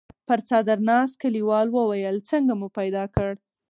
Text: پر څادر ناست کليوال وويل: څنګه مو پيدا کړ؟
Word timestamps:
پر 0.27 0.39
څادر 0.47 0.79
ناست 0.89 1.15
کليوال 1.21 1.67
وويل: 1.71 2.15
څنګه 2.29 2.53
مو 2.59 2.67
پيدا 2.79 3.03
کړ؟ 3.15 3.31